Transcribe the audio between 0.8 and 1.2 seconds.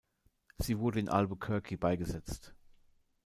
in